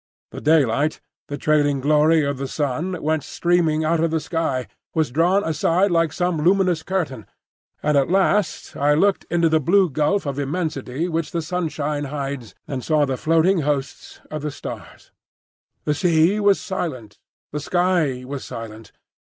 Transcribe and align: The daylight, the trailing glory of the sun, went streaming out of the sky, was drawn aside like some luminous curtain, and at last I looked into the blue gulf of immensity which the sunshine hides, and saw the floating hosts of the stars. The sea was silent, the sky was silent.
The 0.31 0.41
daylight, 0.41 0.99
the 1.27 1.37
trailing 1.37 1.79
glory 1.79 2.25
of 2.25 2.39
the 2.39 2.47
sun, 2.47 2.99
went 3.03 3.23
streaming 3.23 3.85
out 3.85 3.99
of 3.99 4.09
the 4.09 4.19
sky, 4.19 4.65
was 4.95 5.11
drawn 5.11 5.43
aside 5.43 5.91
like 5.91 6.11
some 6.11 6.41
luminous 6.41 6.81
curtain, 6.81 7.27
and 7.83 7.95
at 7.95 8.09
last 8.09 8.75
I 8.75 8.95
looked 8.95 9.27
into 9.29 9.47
the 9.47 9.59
blue 9.59 9.91
gulf 9.91 10.25
of 10.25 10.39
immensity 10.39 11.07
which 11.07 11.29
the 11.29 11.43
sunshine 11.43 12.05
hides, 12.05 12.55
and 12.67 12.83
saw 12.83 13.05
the 13.05 13.15
floating 13.15 13.59
hosts 13.59 14.19
of 14.31 14.41
the 14.41 14.49
stars. 14.49 15.11
The 15.85 15.93
sea 15.93 16.39
was 16.39 16.59
silent, 16.59 17.19
the 17.51 17.59
sky 17.59 18.23
was 18.25 18.43
silent. 18.43 18.91